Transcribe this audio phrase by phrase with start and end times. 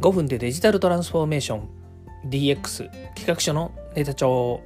[0.00, 1.68] 5分でデジタルトランスフォーメーション。
[2.30, 4.60] DX 企画書のネタ帳。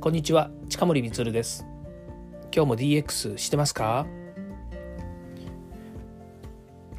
[0.00, 1.64] こんにちは近森光です。
[2.52, 4.08] 今日も DX してますか？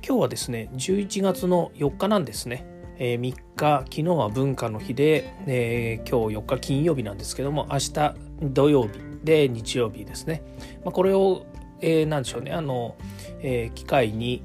[0.02, 2.66] 今日はですね11月の4日なんですね、
[2.98, 8.92] えー、3日昨日は文化の日で、えー、今日4日金曜日なんですけども明日土曜日
[9.26, 10.42] で日曜日ですね、
[10.86, 11.46] まあ、これを、
[11.82, 12.54] えー、何でしょうね。
[12.54, 12.96] あの、
[13.42, 14.42] えー、機会に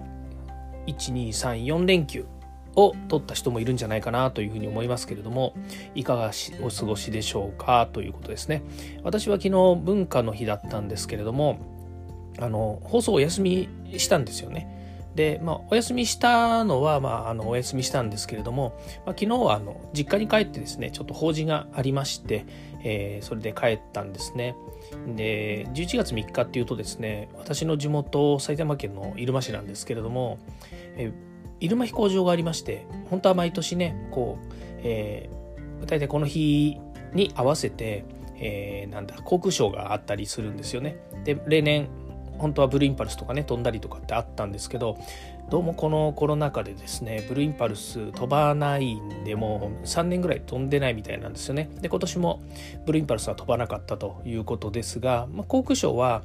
[0.86, 2.26] 1234連休
[2.74, 5.54] を取った人もいるんじゃないかなというふうに思いますけれども
[5.94, 6.30] いかが
[6.62, 7.88] お過ごしでしょうか？
[7.92, 8.62] ということですね。
[9.02, 9.50] 私は昨日
[9.82, 11.58] 文化の日だったんですけれども
[12.38, 14.75] あの放送お休みしたんですよね。
[15.16, 22.44] で、まあ、お休みしたのは、まあ、あのお休みしたんですけれども、まあ、昨日はあの実家に帰ってですねちょっと法事がありまして、
[22.84, 24.54] えー、それで帰ったんですね。
[25.16, 30.38] で11月3日っていうとですね私の地元埼玉県の入間市なんですけれども、
[30.96, 31.12] えー、
[31.60, 34.52] 入間飛行場がありまして本当は毎年ねこう、
[34.84, 36.78] えー、大体この日
[37.14, 38.04] に合わせて、
[38.36, 40.98] えー、なんだ航空ショーがあったりするんですよね。
[41.24, 41.88] で例年
[42.38, 44.98] 本当はブルーインパルスとかね飛んだりとかってあったんですけど
[45.50, 51.70] どうもこのコロナ禍でですねブルーインパルス飛ばないんでもう3年ぐらい飛んでないみたいなんですよね。
[51.80, 52.42] で今年も
[52.84, 56.22] ブルーインパルスは飛ばなかったということですが、まあ、航空ショーは、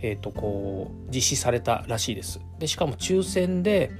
[0.00, 2.40] えー、とこう実施されたらしいです。
[2.58, 3.90] でしかも抽選で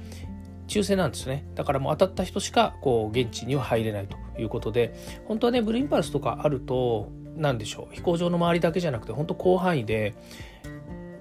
[0.67, 1.45] 抽選なんですね。
[1.53, 4.95] だからもう当たった人しかこう現地には入れないということで
[5.27, 10.15] 本当はねブルーインパルスとかあると何でしょう飛行場の周りだけじゃなくて本当広範囲で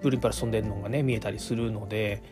[0.02, 2.22] ブルーインパルス飛んでるのがね見えたりするので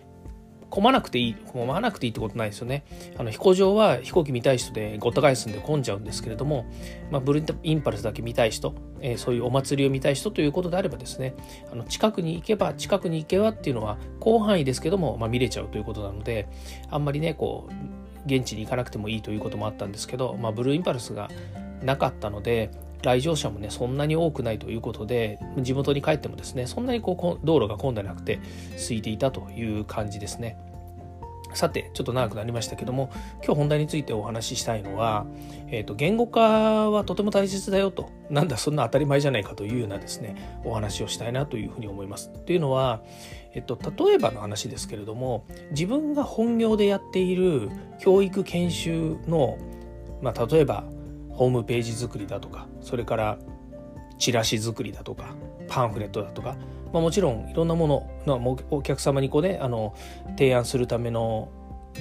[0.71, 2.85] 混まなくていい混まなくていいってことないですよね。
[3.19, 6.65] あの飛行場は飛行機見たい人でごった返すんで混んじゃうんですけれども、
[7.11, 11.35] まあ、ブルーインパルスだけ見たい人、えー、そういうお祭りを見たい人ということであればですね
[11.73, 16.49] あの近くに行けば近くに行けばっていうのは広範囲ですけども、まあ、見れちゃうということなので
[16.89, 17.73] あんまりねこう
[18.27, 21.29] 現地に行かなくてもいいということもあったんですけど、まあ、ブルーインパルスが
[21.83, 22.71] なかったので
[23.03, 28.41] 来場者もねそんなに多くないということで地元に帰ってもですねそんなにこう道路が混んでなくて
[28.77, 30.59] 空いていたという感じですね。
[31.55, 33.11] さてちょっと長くなりましたけども
[33.45, 35.27] 今日本題についてお話ししたいのは、
[35.69, 42.31] えーと、言語化はとても大切だよとなんだそんな当たり前じゃないかというようなですねお話をしたいなというふうに思います。
[42.31, 43.03] というのは、
[43.53, 49.59] えっと、例えばの話ですけれども自分が本業でやっている教育研修の、
[50.23, 50.85] まあ、例えば
[51.41, 53.39] ホームページ作りだとかそれから
[54.19, 55.35] チラシ作りだとか
[55.69, 56.55] パンフレットだとか
[56.93, 57.87] まあ、もちろんいろんなも
[58.27, 59.95] ののお客様にこうねあの
[60.31, 61.49] 提案するための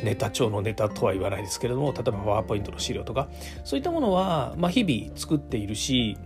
[0.04, 3.30] ネタ帳のネタとは言わないですけれども例えばパワーポイントの資料とか
[3.64, 6.18] そういったものは、まあ、日々作っているし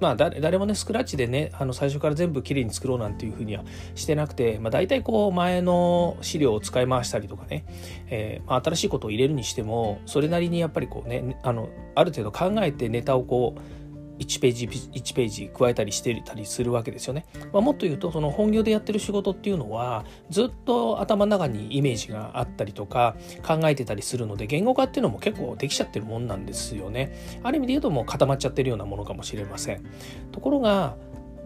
[0.00, 7.64] まあ誰もねスクラッチでねあの最初から全部きれいに作ろうなんていうふうにはしてなくて、まあ、大体こう前の資料を使い回したりとかね、
[8.08, 13.79] えまあ、新しいことを入れるにしてもそれなりにやっぱりこうねあのある程度考えてネタをこう
[14.20, 17.24] 1ページ1ページ加えたりしてたりするわけですよね。
[17.52, 23.16] まあ、もっと言うとその本業でやってる仕事っていうのはずっと頭の中にイメージがあったりとか
[23.46, 27.40] 考えてたりするので言語化っていうのも結構できちゃってるもんなんですよね。
[27.42, 29.84] ある意味で言うともう固まっちゃってるようなものかもしれません。
[30.32, 30.96] ところが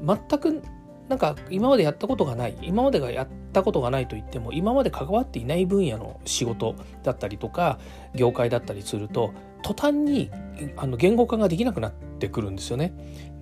[0.02, 0.62] 全く
[1.08, 7.78] なんか今までやったことがない今までがやったことがないといっても今まで関わっていない分野の仕事だったりとか
[8.14, 10.30] 業界だったりすると途端に
[10.76, 12.92] あの言語化ができなくなっててくるんですよね。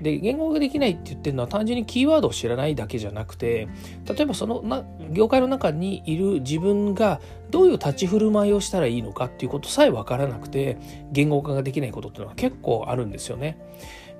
[0.01, 3.69] で言語化できないって言ってるのは単純にキーワードを知らないだけじゃなくて
[4.09, 7.21] 例えばそのな業界の中にいる自分が
[7.51, 10.79] どういう立ち振る舞いをしたらいいのかっていうことさえ分からなくて
[11.13, 13.59] 言語化ができないことっていうのは結構あるんですよね。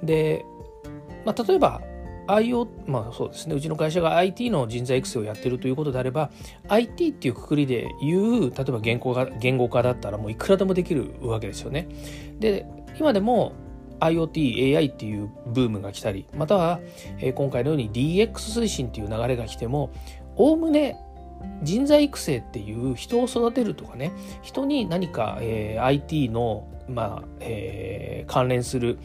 [0.03, 0.45] で、
[1.25, 1.83] まあ、例えば
[2.29, 6.31] IO まあそうですねうちの会社が IT の人材育成をやってるということであれば
[6.69, 11.89] IT っていうくくりで言う例えば言語化言語化だったらもういくらでもできるわけですよね。
[12.39, 12.67] で
[12.99, 13.55] 今でも
[14.03, 16.81] IoT、AI っていうブームが来たりまたは、
[17.21, 19.93] え、今回のように DX 推進っていう流れが来ても
[20.37, 20.99] おおむね
[21.63, 24.13] 人材育成っていう人を育てるとかね
[24.43, 28.99] 人に何か、え、IT の、まあえー、関連する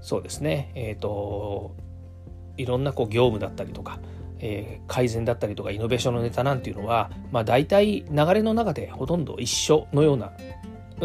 [0.00, 1.74] そうですねえっ、ー、と
[2.56, 3.98] いろんなこう業務だったりとか、
[4.38, 10.32] えー、改善だったりとかイノベーションのネタなんていうのは、まあ、大体流れの中でほとんど一緒のような、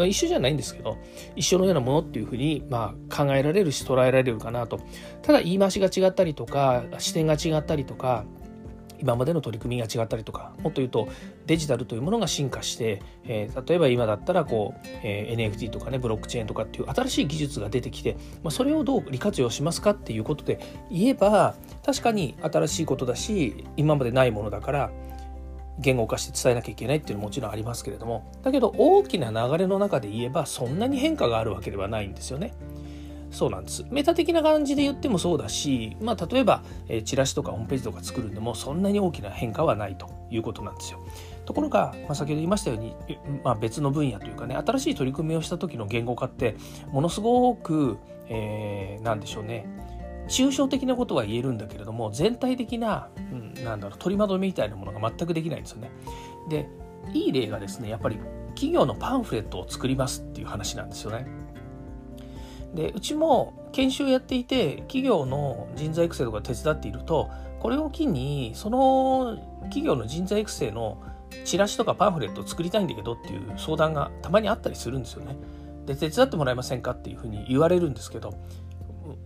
[0.00, 0.96] まあ、一緒じゃないんですけど
[1.36, 4.80] 一緒のようなものっていうふうに、まあ、考えられるし捉えられるかなと。
[5.20, 8.24] ただ言い回しが違ったりとか視点が違ったりとか
[8.98, 11.08] 今までの取り組みが違ったりとかもっと言うと
[11.46, 20.60] デジタルというものが進化して、えー、例えば今だったらこう、えー、NFT とかねブロックチェーンとかっていう新しい技術が出てきて、まあ、それをどう利活用しますかっていうことで
[20.90, 21.54] 言えば
[21.84, 24.92] 確かに新しいことだし今までないものだから
[25.80, 32.52] 言語化して伝えなきゃいけないっていうのももちろんありますけれどもだけど大きな流れの中で言えばそんなに変化があるわけではないんですよね。
[33.30, 33.84] そうなんです。
[33.90, 40.98] メタ的な感じで言ってもそうだし、まあ、例えば、えー、チラシとかホームページとか作るんでもそんなに大きな変化はないということなんですよ。
[41.44, 42.94] ところが、まあ、先ほど言いましたように、
[43.44, 46.56] まあ、別の分野というかね新しい取り組みをした時の言語化って
[46.90, 47.98] ものすごく、
[48.28, 49.66] えー、なんでしょうね
[50.30, 55.90] 抽象的なことは言えるんだけれども全体的な、うん、なんだろう取りまとめみたいなものが全くできないんですよね。
[56.48, 56.68] で
[57.12, 58.18] いい例がですねやっぱり
[58.54, 61.26] 企業のパンフレットを作りますっていう話なんですよね。
[62.74, 67.28] でうちも研修やっていて企業の人材育成とか手伝っていると
[67.58, 71.02] これを機にその企業の人材育成の
[71.44, 75.36] チラシとかパンフレットを作りたいんだけどっていう相談がたまにあったりするんですよね。
[75.86, 78.34] で手伝ってもらえませんかっていうふうに言われるんですけど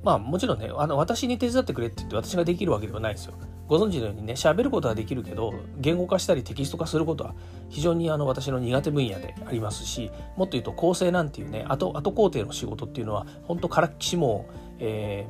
[0.04, 3.34] まあもちろんねあの私に手伝ってくれって言って私ができるわけではないですよ。
[3.66, 7.34] ご存知のようにね喋ることはできるけど言語化したりテキスト化することは
[7.70, 14.46] 非常にあの私の苦手分野でありますしもっと言うと構成なんていうね後後工程の仕事っていうのは本当からっきしも、
[14.78, 15.26] え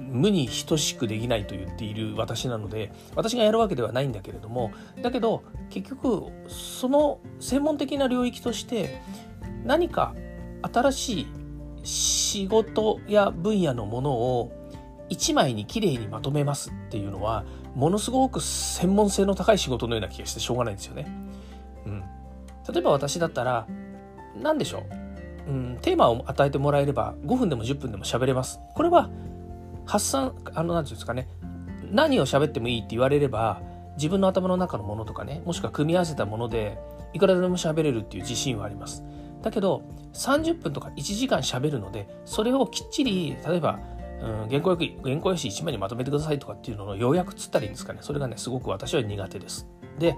[0.00, 9.00] ー、無に等しくできないと言っている私なので私がやるわけではないんだけれどもだけど結局その専門的な領域として
[9.64, 10.14] 何か
[10.62, 11.26] 新しい
[11.86, 14.52] 仕事や分野のものを
[15.08, 17.44] 一枚にきれいにまとめますっていうのは
[17.76, 21.06] ものすごく専門性の高い仕事のような気がしてしょうがないんですよね。
[21.86, 22.00] うん、
[22.72, 23.68] 例えば私だったら
[24.34, 24.84] 何でしょ
[25.46, 28.58] う、うん、テーマを与えてもらえれば5分でも10分でも喋れます。
[28.74, 29.08] これは
[29.84, 31.28] 発散あの何て言うんですかね
[31.92, 33.62] 何を喋ってもいいって言われれば
[33.96, 36.78] 自分の頭の中のものとかねもしくは組み合わせたもので
[37.14, 39.04] いくらでも喋れるっていう自信はあります。
[39.42, 43.78] だけど30分とか1時間喋るのでそれをきっちり例えば
[44.20, 49.66] うん、原稿用原稿用紙1枚にまとめてくださいとかっていうのの要約つったりですかねそれがねすごく私は苦手です。
[49.98, 50.16] で、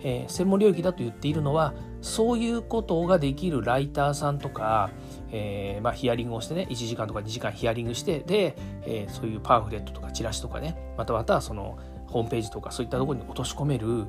[0.00, 4.90] えー、専門領域だと言っているのはそういうことができるライターさんとか、
[5.30, 8.56] えー、まあ、ヒアリングをしてね1時間とか2時間ヒアリングしてで、
[8.86, 14.06] えー、そういうパンフレットとかチラシとかねまたまたそのホームページとかそういったところに落とし込める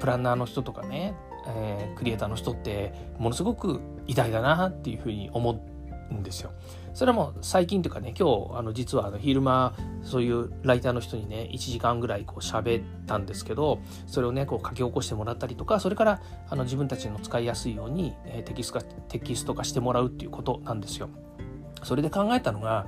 [0.00, 1.14] プランナーの人とかね、
[1.46, 5.64] えクリエイターの人ってものすごく偉大だなっていうふうに思
[6.10, 6.52] うんですよ。
[6.94, 21.08] それはもう最近というかね今日あの実はあの昼間そういうライターの人にね1時間ぐらいこう喋ったんですけどそれをねこう書き起こしてもらったりとかそれからあの自分たちの使いやすいように、えテキスト化テキスト化してもらうっていうことなんですよ。
[21.82, 22.86] それで考えたのが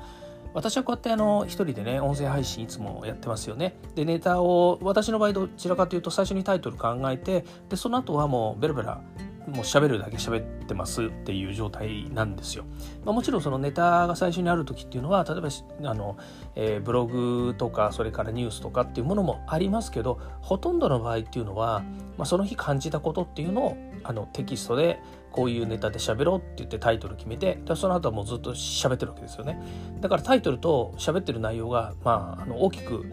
[0.55, 3.77] 私はこうやってあの一人でね音声配信いつもやってますよね。
[3.95, 9.01] でネタを私の場合どちらかというと最初にタイトル考えてでその後はもうベラベラ
[9.46, 12.64] もう喋るだけ喋ってますっていう状態なんですよ。
[13.05, 15.49] まあ、もちろんそのネタが最初にある時っていうのは例えば
[15.91, 16.17] あの、
[16.55, 21.81] えー、ブログとかそれからニュースとかっていうものもありますけどほとんどの場合っていうのは、
[22.17, 25.00] まあ、その日感じたことっていうのをあのテキストで
[25.31, 29.61] こういうネタで喋ろうって言ってタイトル決めてでその後はもうずっと喋ってるわけですよね。
[30.00, 33.05] だからタイトルと喋ってる内容が、まあ、あの大きく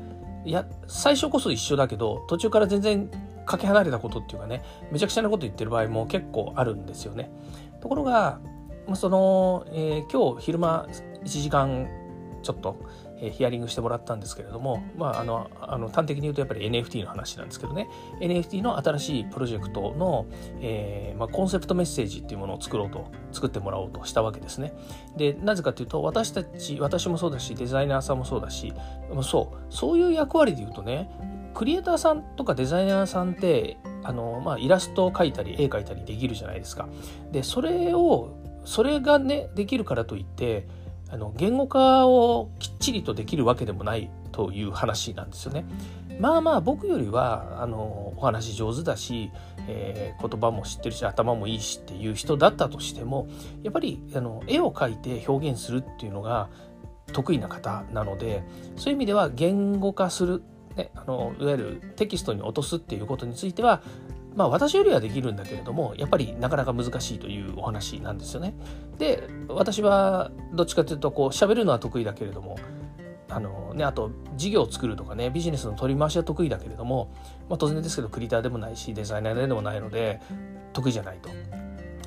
[0.45, 3.09] いや最初こそ一緒だけど途中から全然
[3.51, 7.31] かけ離れたことっていうかねめちゃくちゃなこと言ってる場合も結構あるんですよね。
[7.81, 8.39] ところが
[8.95, 10.87] その、えー、今日昼間
[11.23, 11.87] 1時間
[12.41, 12.79] ちょっと、
[13.19, 17.87] え、ヒアリングしてもらったんですけれども、まあ、あのあの端的に言うとやっぱり NFT の話なんですけどね
[18.19, 20.25] NFT の新しいプロジェクトの、
[20.59, 24.73] えーまあ、コンセプトメッセージっていうものを作ろうと作ってもらおうとしたわけですね。
[25.17, 28.73] でなぜかというと私たち私もそうだしデザイナーさんもそうだし
[29.23, 31.09] そうそういう役割で言うとね
[31.53, 36.87] クリエイターさんとかデザイナーさんってあの、まあ、イラストを描いたり絵描いたりできるじゃないですか。
[37.31, 40.67] でそれをそれがねできるからといって
[41.09, 45.65] あの言語化をきっちりとできるわけでもないという話なんですよね。
[46.19, 49.31] まあまあ僕よりはあのお話上手だし、
[49.67, 53.27] えー、言葉も知ってるし頭もいいしっていう人だったとしても
[53.63, 56.49] やっぱりあの絵を描いて表現するっていうのが
[57.11, 58.43] 得意な方なので
[58.75, 60.43] そういう意味では言語化する
[60.75, 63.81] ね、あのいわゆるテキストに落とすっていうことについては
[64.35, 68.53] まあ私よりはできるんだけれどもやっぱりなかなか難しいというお話なんですよね。
[68.97, 72.57] で私はどっちかというとこう喋るのは得意だけれども
[73.29, 77.13] あのね、あと事業を作るとかねビジネスの取り回しは得意だけれども、
[77.49, 80.19] まあ、当然ですけどクリエイターでもないしデザイナーでもないので
[80.73, 81.29] 得意じゃないと。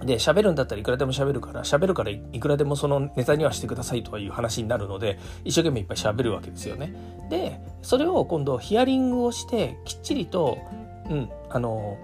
[0.05, 6.95] で喋るんだったらいくらでも喋るから喋るからいくらでもそのネタにはしてくださいという話になるので一生懸命いっぱい喋るわけですよね。
[7.31, 10.59] でそれを今度ヒアリングをしてきっちりと、
[11.11, 11.97] うん、あの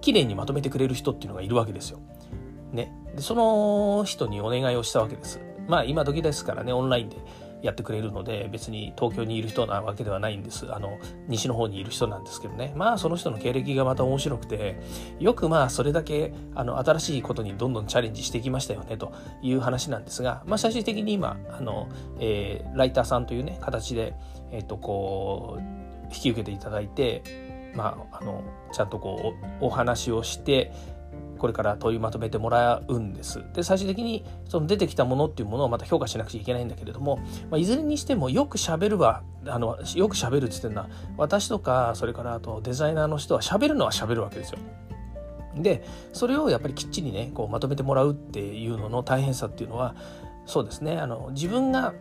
[0.00, 2.00] 綺麗にまとめてくれる人っていうのがいるわけですよ。
[2.72, 5.40] ね、でその人にお願いをしたわけです。
[5.68, 7.16] まあ今時ですからねオンラインで
[7.64, 10.72] やってくれるので別に東京にいる人なわけではないんです。
[10.72, 12.74] あの西の方にいる人なんですけどね。
[12.76, 14.78] まあその人の経歴がまた面白くて
[15.18, 21.88] よくまあそれだけあの新しいことにどんどんチャレンジしてきましたよねという話なんですが、まあ、最終的に今あの、
[22.20, 24.14] えー、ライターさんというね形で、
[24.52, 25.62] えっとこう
[26.14, 28.44] 引き受けていただいて、まあ、あの
[28.74, 30.70] ちゃんとこうお話をして
[31.38, 33.42] これから問いまとめてもらうんです。
[33.54, 37.18] で最終的にその出てきたものっていうものをまた評価しなくちゃいけないんだけれども、
[37.50, 44.58] まあ、いずれにしてもよくしゃべるはあのよくしゃべるっつってんのは私とかそれからあとデザイナーの人はしゃべるのはしゃべるわけですよ。
[45.56, 49.94] でそれをやっぱりきっちりねこうまとめてもらうっていうのの大変さっていうのは
[50.46, 51.94] そうですねあの自分が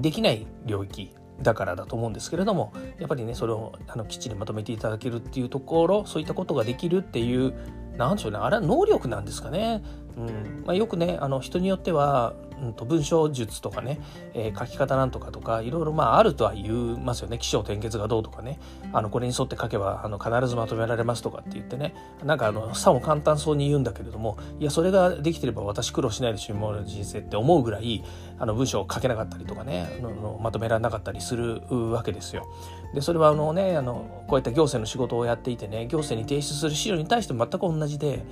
[0.00, 7.54] できない領域だからだと思うんですけれどもやっぱりねそれをあのきっちりまとめていただけるっていうところそういったことができるっていう
[7.96, 9.82] なんでしょうねあれは能力なんですかね。
[10.16, 10.64] うん。
[10.66, 14.00] まあ、よくねあの人によっては、うん、と文章術とかね、
[14.32, 17.38] えー、書き方なんとかとかいろいろまああるとは言いますよね。
[17.38, 18.58] 起承転結がどうとかね。
[18.92, 21.94] あのこれに沿って書けばあの必ずまとめられますとかって言ってね。
[22.24, 28.04] なんかあのさも簡単そうに言うんだけれどもいやそれができてれば私苦労しないでしょう人生って思うぐらい
[28.38, 32.46] あの文章を書けなかったりとかねのまとめられなかったりするわけですよ。
[32.94, 38.24] でそれはあのねあのこういった行政の仕事をやっていてね行政に提出する資料に対して全く同じで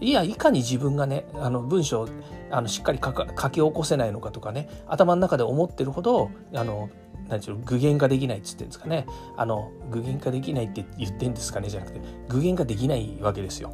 [0.00, 2.08] いやいかに自分がねあの文章を
[2.50, 3.12] あのしっかり書
[3.50, 6.88] き起こせないのかとかね頭の中で思ってるほどあの
[7.28, 13.72] 何て言う具現化できないっつってんですかねあの具現化できないって言ってんですかねじゃなくて具現化できないわけですよ。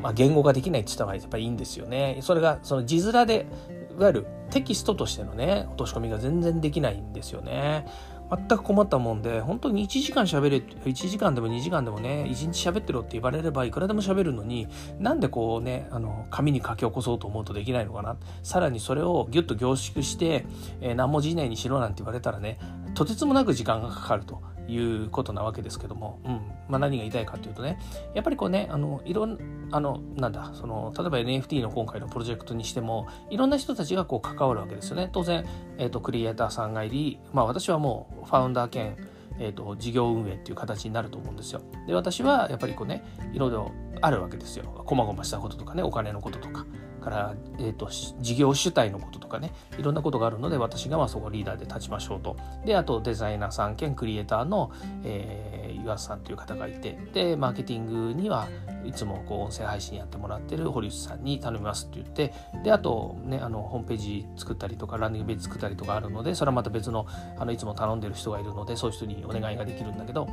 [0.00, 2.18] まあ、言語ができないって言った方がやっぱりいいんですよね。
[2.22, 3.46] それがその字面で
[3.92, 7.86] いわゆるテキストとしてのね落とし込みが全然できないんですよね。
[8.30, 14.68] 全く困ったもんで、本当に1時間喋れ、1時間でも2時間でもね、1日喋ってろって言われればいくらでも喋るのに、
[15.00, 18.16] なんでこうね、あの、紙に書き起こそうと思うとできないのかな。
[18.42, 20.46] さらにそれをギュッと凝縮して、
[20.80, 22.58] えー、何文字以内にしろなんて言われたらね、
[22.94, 24.40] とてつもなく時間がかかると。
[24.70, 27.78] いうことなわけですけども、うんまあ、何が言いたいかというとね
[28.14, 29.38] やっぱりこうねあのいろん
[29.72, 35.44] あのなんだその例えば NFT の今回のプロジェクトにしてもいろんな人たちがこう関わるわけですよね当然、
[35.78, 38.96] えーと、クリエイターさんがいり、まあ、私はもうファウンダー兼
[39.42, 41.62] えーと、事業運営っていう形になると思うんですよ。
[41.86, 43.72] で私はやっぱりこうねいろいろ
[44.02, 44.64] あるわけですよ。
[44.64, 46.66] こまごましたこととかねお金のこととか
[47.00, 47.88] から、えーと、
[48.20, 52.36] 事業主体のこととかねいろんなことがあるので私がまあそこリーダーで立ちましょうと。
[52.64, 54.70] であとデザイナーさん兼クリエイターの、
[55.04, 56.98] えー、岩瀬さんという方がいて。
[57.12, 58.48] でマーケティングには
[58.84, 62.32] いつもこう音声配信やってもらってる堀内さんに頼みますって言って。
[62.62, 67.06] であとねあのホームページ作ったりとかランディングページ作ったりとかあるのでそれはまた別の
[67.38, 70.28] あのいつも頼んでる人がいるのでそういう人にお願いができるんだけど。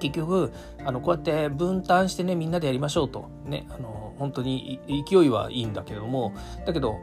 [0.00, 0.52] 結局
[0.84, 6.34] あのこうやって分担してねみんなでやりましょうとねあの本当に勢いはいいんだけれども
[6.66, 6.98] だけど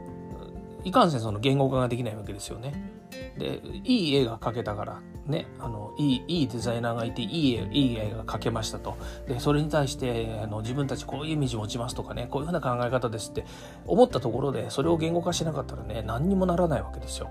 [0.84, 3.00] いかんせんその言語化ができないわけですよね。
[3.38, 8.96] でいい絵が描けたからねあのいいいいデザイナーがいていい絵いい絵が描けましたと
[9.26, 13.44] でそれに対してあの自分たちこういうイメージ持ちますとかねこういうふうな考え方ですって
[13.86, 17.30] 思ったところでそれを言語化しなかったらね何にもならないわけですよ。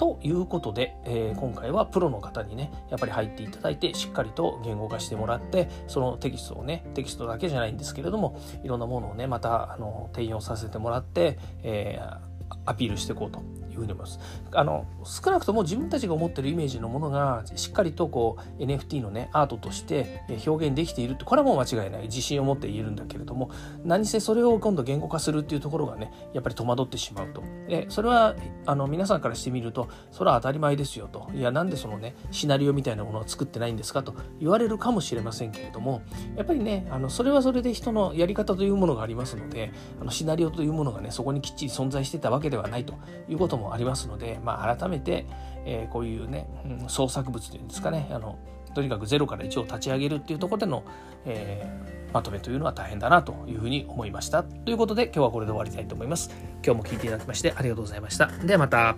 [0.00, 12.18] ということで、えー、今回はプロの方にねやっぱり入っていただいてしっかりと言語化してもらってそのテキストをねテキストだけじゃないんですけれどもいろんなものをねまたあの転用させてもらって、えー、
[12.64, 13.42] アピールしていこうと。
[13.70, 14.20] いうふうに思います。
[14.52, 23.50] あの少なくとも自分たちが思ってるイメージのものがしっかりとこう NFT のねアートとして表現できているってこれはもう間違いない自信を持って言えるんだけれども
[23.84, 27.42] 何せそれを今度言語化するっていうところがねやっぱり戸惑ってしまうと。
[27.68, 28.34] でそれは
[28.66, 36.02] あの皆さんからしてみるとそれは当たり前ですよといやなんでそのねシナリオみたいなものを作ってないんですかと言われるかもしれませんけれども
[36.36, 42.94] やっぱりねあのそれはそれで人のやり方というものがありますのであのシナリオというものがねそこにきっちり存在してたわけではないと
[43.28, 45.26] いうこともありますので、まあ、改めて、
[45.64, 48.38] えー、こういうね、うん、創作物というんですかねあの
[48.74, 50.84] とにかく0から1を立ち上げるっていうところでの、
[51.26, 54.44] えー、まとめというのは大変だなというふうに思いました。
[54.44, 56.30] ということで今日はこれで終わりたいと思います。
[56.64, 58.28] 今日も聞いていただきましてありがとうございました。
[58.28, 58.96] ではまた。